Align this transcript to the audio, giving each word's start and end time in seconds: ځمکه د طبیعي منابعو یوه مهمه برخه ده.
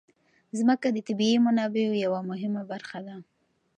ځمکه 0.57 0.87
د 0.91 0.97
طبیعي 1.07 1.37
منابعو 1.45 2.01
یوه 2.05 2.19
مهمه 2.29 2.61
برخه 2.71 2.99
ده. 3.07 3.15